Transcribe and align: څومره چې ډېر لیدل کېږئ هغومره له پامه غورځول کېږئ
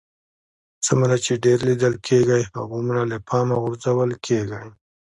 څومره 0.85 1.15
چې 1.25 1.33
ډېر 1.45 1.59
لیدل 1.69 1.93
کېږئ 2.07 2.41
هغومره 2.57 3.01
له 3.11 3.17
پامه 3.27 3.55
غورځول 3.63 4.11
کېږئ 4.25 4.65